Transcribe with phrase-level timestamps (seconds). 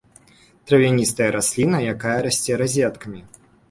[0.69, 3.29] Травяністая расліна, якая расце разеткамі.